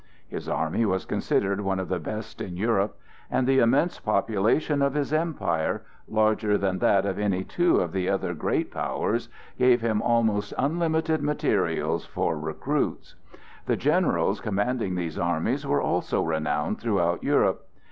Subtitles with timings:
[0.27, 2.97] His army was considered one of the best in Europe,
[3.29, 8.33] and the immense population of his empire—larger than that of any two of the other
[8.33, 13.13] great powers—gave him almost unlimited material for recruits.
[13.67, 17.67] The generals commanding these armies were also renowned throughout Europe.